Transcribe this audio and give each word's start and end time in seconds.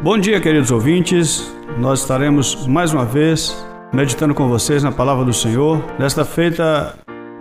Bom 0.00 0.16
dia, 0.16 0.40
queridos 0.40 0.70
ouvintes. 0.70 1.52
Nós 1.76 2.02
estaremos 2.02 2.68
mais 2.68 2.94
uma 2.94 3.04
vez 3.04 3.66
meditando 3.92 4.32
com 4.32 4.46
vocês 4.48 4.80
na 4.80 4.92
palavra 4.92 5.24
do 5.24 5.32
Senhor. 5.32 5.82
Desta 5.98 6.24
feita, 6.24 6.94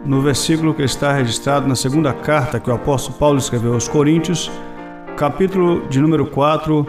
no 0.04 0.22
versículo 0.22 0.74
que 0.74 0.82
está 0.82 1.14
registrado 1.14 1.68
na 1.68 1.76
segunda 1.76 2.12
carta 2.14 2.60
que 2.60 2.68
o 2.68 2.74
apóstolo 2.74 3.16
Paulo 3.20 3.38
escreveu 3.38 3.76
aos 3.76 3.88
Coríntios, 3.88 4.50
capítulo 5.16 5.88
de 5.88 6.02
número 6.02 6.26
4 6.26 6.84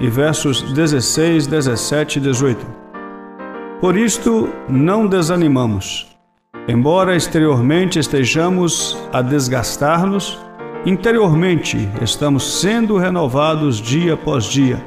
e 0.00 0.08
versos 0.08 0.62
16, 0.72 1.48
17 1.48 2.18
e 2.18 2.22
18. 2.22 2.66
Por 3.82 3.98
isto, 3.98 4.48
não 4.66 5.06
desanimamos. 5.06 6.16
Embora 6.66 7.14
exteriormente 7.14 7.98
estejamos 7.98 8.96
a 9.12 9.20
desgastar-nos, 9.20 10.38
interiormente 10.86 11.90
estamos 12.00 12.58
sendo 12.58 12.96
renovados 12.96 13.82
dia 13.82 14.14
após 14.14 14.44
dia, 14.44 14.82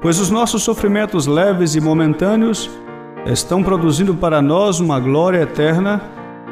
pois 0.00 0.18
os 0.18 0.30
nossos 0.30 0.62
sofrimentos 0.62 1.26
leves 1.26 1.74
e 1.74 1.80
momentâneos 1.80 2.70
estão 3.26 3.62
produzindo 3.62 4.14
para 4.14 4.40
nós 4.40 4.80
uma 4.80 4.98
glória 4.98 5.42
eterna 5.42 6.00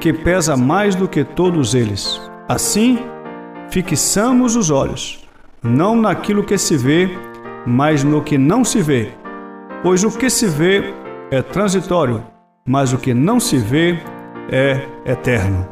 que 0.00 0.12
pesa 0.12 0.56
mais 0.56 0.94
do 0.94 1.08
que 1.08 1.24
todos 1.24 1.74
eles. 1.74 2.20
Assim, 2.48 2.98
fixamos 3.70 4.54
os 4.54 4.70
olhos, 4.70 5.26
não 5.62 5.96
naquilo 5.96 6.44
que 6.44 6.56
se 6.58 6.76
vê, 6.76 7.10
mas 7.66 8.04
no 8.04 8.22
que 8.22 8.38
não 8.38 8.64
se 8.64 8.80
vê. 8.80 9.12
Pois 9.82 10.04
o 10.04 10.10
que 10.10 10.28
se 10.28 10.46
vê 10.46 10.94
é 11.30 11.42
transitório, 11.42 12.22
mas 12.66 12.92
o 12.92 12.98
que 12.98 13.14
não 13.14 13.40
se 13.40 13.56
vê 13.56 13.98
é 14.50 14.86
eterno. 15.04 15.66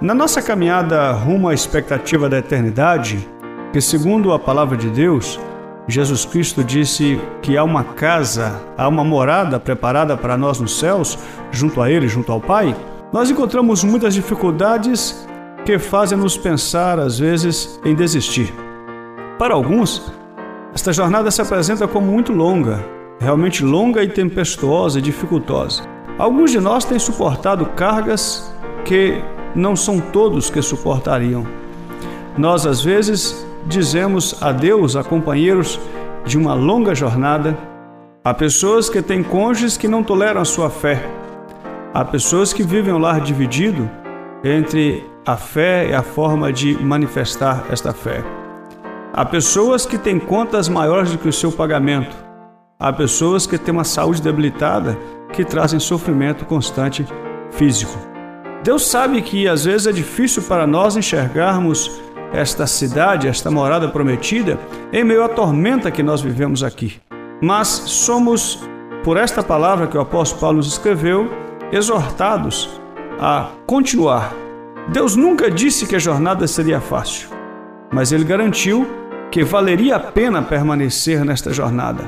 Na 0.00 0.14
nossa 0.14 0.42
caminhada 0.42 1.12
rumo 1.12 1.48
à 1.48 1.54
expectativa 1.54 2.28
da 2.28 2.38
eternidade, 2.38 3.28
que 3.72 3.80
segundo 3.80 4.32
a 4.32 4.38
palavra 4.38 4.76
de 4.76 4.90
Deus, 4.90 5.40
Jesus 5.86 6.24
Cristo 6.24 6.64
disse 6.64 7.20
que 7.42 7.58
há 7.58 7.62
uma 7.62 7.84
casa, 7.84 8.62
há 8.76 8.88
uma 8.88 9.04
morada 9.04 9.60
preparada 9.60 10.16
para 10.16 10.36
nós 10.36 10.58
nos 10.58 10.78
céus, 10.78 11.18
junto 11.52 11.82
a 11.82 11.90
Ele, 11.90 12.08
junto 12.08 12.32
ao 12.32 12.40
Pai, 12.40 12.74
nós 13.12 13.30
encontramos 13.30 13.84
muitas 13.84 14.14
dificuldades 14.14 15.26
que 15.64 15.78
fazem 15.78 16.16
nos 16.16 16.38
pensar, 16.38 16.98
às 16.98 17.18
vezes, 17.18 17.78
em 17.84 17.94
desistir. 17.94 18.52
Para 19.38 19.54
alguns, 19.54 20.10
esta 20.74 20.92
jornada 20.92 21.30
se 21.30 21.42
apresenta 21.42 21.86
como 21.86 22.10
muito 22.10 22.32
longa, 22.32 22.82
realmente 23.20 23.62
longa 23.62 24.02
e 24.02 24.08
tempestuosa 24.08 24.98
e 24.98 25.02
dificultosa. 25.02 25.82
Alguns 26.18 26.50
de 26.50 26.60
nós 26.60 26.84
têm 26.84 26.98
suportado 26.98 27.66
cargas 27.76 28.50
que 28.84 29.22
não 29.54 29.76
são 29.76 30.00
todos 30.00 30.48
que 30.48 30.62
suportariam. 30.62 31.46
Nós, 32.36 32.66
às 32.66 32.82
vezes, 32.82 33.46
dizemos 33.66 34.42
adeus 34.42 34.96
a 34.96 35.02
companheiros 35.02 35.80
de 36.24 36.38
uma 36.38 36.54
longa 36.54 36.94
jornada, 36.94 37.56
a 38.24 38.32
pessoas 38.32 38.88
que 38.88 39.02
têm 39.02 39.22
cônjuges 39.22 39.76
que 39.76 39.88
não 39.88 40.02
toleram 40.02 40.40
a 40.40 40.44
sua 40.44 40.70
fé, 40.70 41.04
há 41.92 42.04
pessoas 42.04 42.52
que 42.52 42.62
vivem 42.62 42.92
um 42.92 42.98
lar 42.98 43.20
dividido 43.20 43.90
entre 44.42 45.04
a 45.26 45.36
fé 45.36 45.88
e 45.88 45.94
a 45.94 46.02
forma 46.02 46.52
de 46.52 46.74
manifestar 46.82 47.64
esta 47.70 47.92
fé. 47.92 48.22
Há 49.12 49.24
pessoas 49.24 49.86
que 49.86 49.96
têm 49.96 50.18
contas 50.18 50.68
maiores 50.68 51.12
do 51.12 51.18
que 51.18 51.28
o 51.28 51.32
seu 51.32 51.52
pagamento. 51.52 52.16
Há 52.78 52.92
pessoas 52.92 53.46
que 53.46 53.56
têm 53.56 53.72
uma 53.72 53.84
saúde 53.84 54.20
debilitada 54.20 54.98
que 55.32 55.44
trazem 55.44 55.78
sofrimento 55.78 56.44
constante 56.44 57.06
físico. 57.52 57.96
Deus 58.62 58.86
sabe 58.86 59.22
que 59.22 59.46
às 59.46 59.64
vezes 59.64 59.86
é 59.86 59.92
difícil 59.92 60.42
para 60.42 60.66
nós 60.66 60.96
enxergarmos 60.96 62.00
esta 62.34 62.66
cidade, 62.66 63.28
esta 63.28 63.50
morada 63.50 63.88
prometida, 63.88 64.58
em 64.92 65.04
meio 65.04 65.22
à 65.22 65.28
tormenta 65.28 65.90
que 65.90 66.02
nós 66.02 66.20
vivemos 66.20 66.64
aqui. 66.64 67.00
Mas 67.40 67.68
somos, 67.68 68.68
por 69.04 69.16
esta 69.16 69.42
palavra 69.42 69.86
que 69.86 69.96
o 69.96 70.00
apóstolo 70.00 70.40
Paulo 70.40 70.56
nos 70.56 70.66
escreveu, 70.66 71.30
exortados 71.70 72.80
a 73.20 73.50
continuar. 73.66 74.34
Deus 74.88 75.14
nunca 75.14 75.50
disse 75.50 75.86
que 75.86 75.94
a 75.94 75.98
jornada 75.98 76.46
seria 76.46 76.80
fácil, 76.80 77.28
mas 77.92 78.10
ele 78.10 78.24
garantiu 78.24 78.86
que 79.30 79.44
valeria 79.44 79.96
a 79.96 80.00
pena 80.00 80.42
permanecer 80.42 81.24
nesta 81.24 81.52
jornada. 81.52 82.04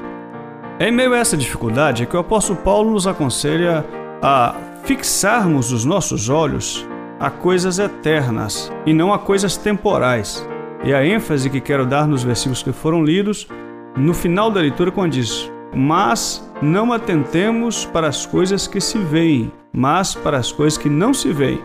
Em 0.78 0.92
meio 0.92 1.14
a 1.14 1.18
essa 1.18 1.36
dificuldade 1.36 2.02
é 2.02 2.06
que 2.06 2.16
o 2.16 2.20
apóstolo 2.20 2.58
Paulo 2.58 2.90
nos 2.90 3.06
aconselha 3.06 3.84
a 4.20 4.54
fixarmos 4.84 5.72
os 5.72 5.84
nossos 5.84 6.28
olhos 6.28 6.86
a 7.18 7.30
coisas 7.30 7.78
eternas 7.78 8.72
e 8.84 8.92
não 8.92 9.12
a 9.12 9.18
coisas 9.18 9.56
temporais. 9.56 10.46
E 10.84 10.94
a 10.94 11.04
ênfase 11.04 11.50
que 11.50 11.60
quero 11.60 11.86
dar 11.86 12.06
nos 12.06 12.22
versículos 12.22 12.62
que 12.62 12.72
foram 12.72 13.02
lidos, 13.02 13.48
no 13.96 14.12
final 14.12 14.50
da 14.50 14.60
leitura, 14.60 14.90
quando 14.90 15.12
diz: 15.12 15.50
Mas 15.74 16.48
não 16.62 16.92
atentemos 16.92 17.84
para 17.86 18.08
as 18.08 18.26
coisas 18.26 18.66
que 18.66 18.80
se 18.80 18.98
veem, 18.98 19.50
mas 19.72 20.14
para 20.14 20.36
as 20.36 20.52
coisas 20.52 20.78
que 20.78 20.88
não 20.88 21.12
se 21.12 21.32
veem. 21.32 21.60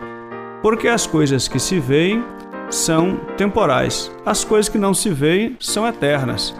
Porque 0.62 0.88
as 0.88 1.06
coisas 1.06 1.46
que 1.46 1.58
se 1.58 1.78
veem 1.78 2.24
são 2.70 3.16
temporais, 3.36 4.10
as 4.24 4.44
coisas 4.44 4.68
que 4.68 4.78
não 4.78 4.94
se 4.94 5.10
veem 5.10 5.56
são 5.60 5.86
eternas. 5.86 6.54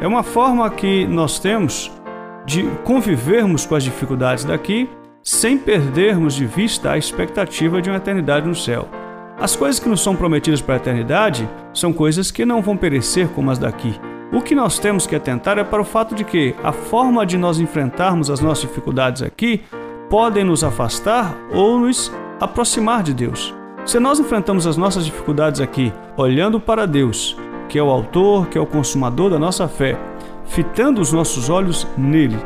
É 0.00 0.06
uma 0.06 0.22
forma 0.22 0.68
que 0.70 1.06
nós 1.06 1.38
temos 1.38 1.90
de 2.46 2.62
convivermos 2.84 3.66
com 3.66 3.74
as 3.74 3.84
dificuldades 3.84 4.44
daqui 4.44 4.88
sem 5.22 5.58
perdermos 5.58 6.34
de 6.34 6.46
vista 6.46 6.92
a 6.92 6.98
expectativa 6.98 7.80
de 7.82 7.90
uma 7.90 7.98
eternidade 7.98 8.48
no 8.48 8.54
céu. 8.54 8.88
As 9.38 9.56
coisas 9.56 9.80
que 9.80 9.88
nos 9.88 10.02
são 10.02 10.16
prometidas 10.16 10.60
para 10.60 10.74
a 10.74 10.76
eternidade 10.78 11.48
são 11.72 11.92
coisas 11.92 12.30
que 12.30 12.44
não 12.44 12.62
vão 12.62 12.76
perecer 12.76 13.28
como 13.28 13.50
as 13.50 13.58
daqui. 13.58 13.98
O 14.32 14.40
que 14.40 14.54
nós 14.54 14.78
temos 14.78 15.06
que 15.06 15.16
atentar 15.16 15.58
é 15.58 15.64
para 15.64 15.82
o 15.82 15.84
fato 15.84 16.14
de 16.14 16.24
que 16.24 16.54
a 16.62 16.72
forma 16.72 17.26
de 17.26 17.36
nós 17.36 17.58
enfrentarmos 17.58 18.30
as 18.30 18.40
nossas 18.40 18.68
dificuldades 18.68 19.22
aqui 19.22 19.62
podem 20.08 20.44
nos 20.44 20.62
afastar 20.62 21.34
ou 21.52 21.78
nos 21.78 22.12
aproximar 22.40 23.02
de 23.02 23.14
Deus. 23.14 23.54
Se 23.84 23.98
nós 23.98 24.20
enfrentamos 24.20 24.66
as 24.66 24.76
nossas 24.76 25.04
dificuldades 25.04 25.60
aqui 25.60 25.92
olhando 26.16 26.60
para 26.60 26.86
Deus, 26.86 27.36
que 27.68 27.78
é 27.78 27.82
o 27.82 27.90
autor, 27.90 28.46
que 28.48 28.58
é 28.58 28.60
o 28.60 28.66
consumador 28.66 29.30
da 29.30 29.38
nossa 29.38 29.66
fé, 29.66 29.98
fitando 30.44 31.00
os 31.00 31.12
nossos 31.12 31.48
olhos 31.48 31.86
nele 31.96 32.38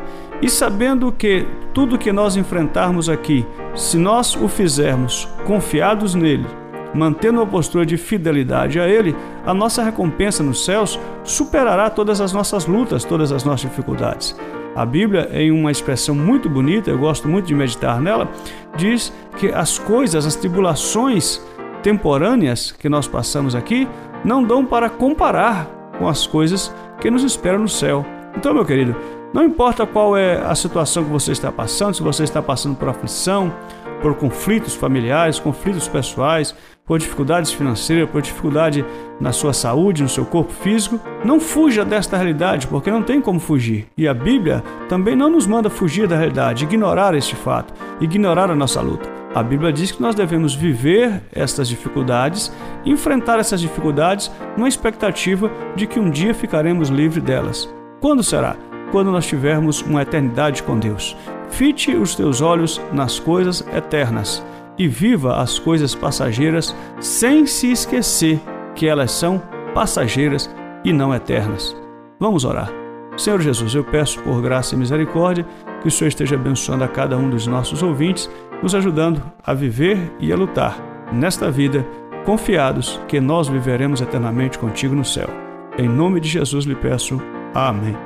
e 0.44 0.50
sabendo 0.50 1.10
que 1.10 1.46
tudo 1.72 1.96
que 1.96 2.12
nós 2.12 2.36
enfrentarmos 2.36 3.08
aqui, 3.08 3.46
se 3.74 3.96
nós 3.96 4.36
o 4.36 4.46
fizermos 4.46 5.26
confiados 5.46 6.14
nele, 6.14 6.44
mantendo 6.92 7.40
uma 7.40 7.46
postura 7.46 7.86
de 7.86 7.96
fidelidade 7.96 8.78
a 8.78 8.86
Ele, 8.86 9.16
a 9.46 9.54
nossa 9.54 9.82
recompensa 9.82 10.42
nos 10.42 10.62
céus 10.62 11.00
superará 11.24 11.88
todas 11.88 12.20
as 12.20 12.34
nossas 12.34 12.66
lutas, 12.66 13.04
todas 13.04 13.32
as 13.32 13.42
nossas 13.42 13.62
dificuldades. 13.70 14.36
A 14.76 14.84
Bíblia, 14.84 15.30
em 15.32 15.50
uma 15.50 15.70
expressão 15.70 16.14
muito 16.14 16.46
bonita, 16.50 16.90
eu 16.90 16.98
gosto 16.98 17.26
muito 17.26 17.46
de 17.46 17.54
meditar 17.54 17.98
nela, 17.98 18.30
diz 18.76 19.14
que 19.38 19.48
as 19.48 19.78
coisas, 19.78 20.26
as 20.26 20.36
tribulações 20.36 21.40
temporâneas 21.82 22.70
que 22.70 22.90
nós 22.90 23.08
passamos 23.08 23.54
aqui, 23.54 23.88
não 24.22 24.44
dão 24.44 24.62
para 24.62 24.90
comparar 24.90 25.66
com 25.98 26.06
as 26.06 26.26
coisas 26.26 26.70
que 27.00 27.10
nos 27.10 27.24
esperam 27.24 27.60
no 27.60 27.68
céu. 27.68 28.04
Então, 28.36 28.52
meu 28.52 28.66
querido, 28.66 28.94
não 29.34 29.42
importa 29.42 29.84
qual 29.84 30.16
é 30.16 30.36
a 30.36 30.54
situação 30.54 31.02
que 31.02 31.10
você 31.10 31.32
está 31.32 31.50
passando, 31.50 31.96
se 31.96 32.02
você 32.04 32.22
está 32.22 32.40
passando 32.40 32.76
por 32.76 32.88
aflição, 32.88 33.52
por 34.00 34.14
conflitos 34.14 34.76
familiares, 34.76 35.40
conflitos 35.40 35.88
pessoais, 35.88 36.54
por 36.86 37.00
dificuldades 37.00 37.50
financeiras, 37.50 38.08
por 38.08 38.22
dificuldade 38.22 38.84
na 39.20 39.32
sua 39.32 39.52
saúde, 39.52 40.04
no 40.04 40.08
seu 40.08 40.24
corpo 40.24 40.52
físico, 40.52 41.00
não 41.24 41.40
fuja 41.40 41.84
desta 41.84 42.16
realidade, 42.16 42.68
porque 42.68 42.92
não 42.92 43.02
tem 43.02 43.20
como 43.20 43.40
fugir. 43.40 43.88
E 43.98 44.06
a 44.06 44.14
Bíblia 44.14 44.62
também 44.88 45.16
não 45.16 45.28
nos 45.28 45.48
manda 45.48 45.68
fugir 45.68 46.06
da 46.06 46.16
realidade, 46.16 46.62
ignorar 46.62 47.12
este 47.12 47.34
fato, 47.34 47.74
ignorar 48.00 48.52
a 48.52 48.54
nossa 48.54 48.80
luta. 48.80 49.10
A 49.34 49.42
Bíblia 49.42 49.72
diz 49.72 49.90
que 49.90 50.00
nós 50.00 50.14
devemos 50.14 50.54
viver 50.54 51.24
estas 51.32 51.66
dificuldades, 51.66 52.52
enfrentar 52.86 53.40
essas 53.40 53.60
dificuldades, 53.60 54.30
numa 54.56 54.68
expectativa 54.68 55.50
de 55.74 55.88
que 55.88 55.98
um 55.98 56.08
dia 56.08 56.32
ficaremos 56.32 56.88
livres 56.88 57.24
delas. 57.24 57.68
Quando 58.00 58.22
será? 58.22 58.54
Quando 58.94 59.10
nós 59.10 59.26
tivermos 59.26 59.82
uma 59.82 60.02
eternidade 60.02 60.62
com 60.62 60.78
Deus. 60.78 61.16
Fite 61.50 61.96
os 61.96 62.14
teus 62.14 62.40
olhos 62.40 62.80
nas 62.92 63.18
coisas 63.18 63.66
eternas 63.74 64.46
e 64.78 64.86
viva 64.86 65.38
as 65.38 65.58
coisas 65.58 65.96
passageiras 65.96 66.72
sem 67.00 67.44
se 67.44 67.72
esquecer 67.72 68.40
que 68.72 68.86
elas 68.86 69.10
são 69.10 69.42
passageiras 69.74 70.48
e 70.84 70.92
não 70.92 71.12
eternas. 71.12 71.76
Vamos 72.20 72.44
orar. 72.44 72.70
Senhor 73.16 73.40
Jesus, 73.40 73.74
eu 73.74 73.82
peço 73.82 74.22
por 74.22 74.40
graça 74.40 74.76
e 74.76 74.78
misericórdia 74.78 75.44
que 75.82 75.88
o 75.88 75.90
Senhor 75.90 76.06
esteja 76.06 76.36
abençoando 76.36 76.84
a 76.84 76.88
cada 76.88 77.18
um 77.18 77.28
dos 77.28 77.48
nossos 77.48 77.82
ouvintes, 77.82 78.30
nos 78.62 78.76
ajudando 78.76 79.20
a 79.44 79.52
viver 79.52 79.98
e 80.20 80.32
a 80.32 80.36
lutar 80.36 80.78
nesta 81.12 81.50
vida, 81.50 81.84
confiados 82.24 83.00
que 83.08 83.18
nós 83.20 83.48
viveremos 83.48 84.00
eternamente 84.00 84.56
contigo 84.56 84.94
no 84.94 85.04
céu. 85.04 85.28
Em 85.76 85.88
nome 85.88 86.20
de 86.20 86.28
Jesus 86.28 86.64
lhe 86.64 86.76
peço. 86.76 87.20
Amém. 87.52 87.96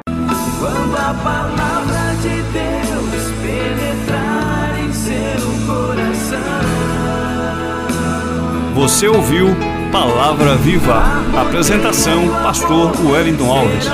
Quando 0.59 0.97
a 0.97 1.15
palavra 1.23 2.15
de 2.23 2.43
Deus 2.53 3.33
penetrar 3.43 4.79
em 4.81 4.93
seu 4.93 5.67
coração. 5.67 6.39
Você 8.75 9.09
ouviu 9.09 9.57
Palavra 9.93 10.57
Viva. 10.57 11.03
Apresentação: 11.37 12.29
Pastor 12.43 12.93
Wellington 13.05 13.51
Alves. 13.51 13.87